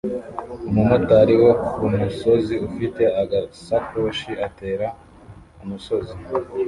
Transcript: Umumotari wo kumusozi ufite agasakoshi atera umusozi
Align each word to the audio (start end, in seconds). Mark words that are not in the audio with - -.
Umumotari 0.69 1.33
wo 1.43 1.51
kumusozi 1.73 2.55
ufite 2.67 3.03
agasakoshi 3.21 4.29
atera 4.47 4.87
umusozi 5.63 6.15